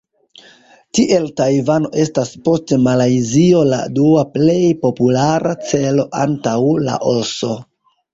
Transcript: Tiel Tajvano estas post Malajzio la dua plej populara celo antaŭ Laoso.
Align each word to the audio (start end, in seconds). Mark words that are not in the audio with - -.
Tiel 0.99 1.25
Tajvano 1.41 1.89
estas 2.03 2.31
post 2.47 2.73
Malajzio 2.85 3.61
la 3.73 3.81
dua 3.97 4.23
plej 4.37 4.55
populara 4.87 5.53
celo 5.73 6.07
antaŭ 6.23 6.55
Laoso. 6.87 7.53